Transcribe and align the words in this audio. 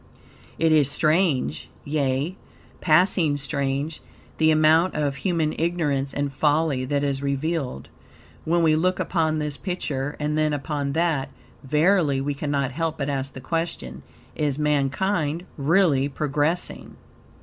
It 0.57 0.71
is 0.71 0.89
strange, 0.89 1.69
yea, 1.85 2.35
passing 2.79 3.37
strange, 3.37 4.01
the 4.39 4.49
amount 4.49 4.95
of 4.95 5.17
human 5.17 5.53
ignorance 5.59 6.11
and 6.11 6.33
folly 6.33 6.85
that 6.85 7.03
is 7.03 7.21
revealed. 7.21 7.87
When 8.43 8.63
we 8.63 8.75
look 8.75 8.99
upon 8.99 9.37
this 9.37 9.57
picture 9.57 10.15
and 10.19 10.35
then 10.35 10.53
upon 10.53 10.93
that, 10.93 11.29
verily 11.63 12.19
we 12.19 12.33
cannot 12.33 12.71
help 12.71 12.97
but 12.97 13.11
ask 13.11 13.33
the 13.33 13.41
question, 13.41 14.01
is 14.35 14.57
mankind 14.57 15.45
really 15.55 16.09
progressing? 16.09 16.95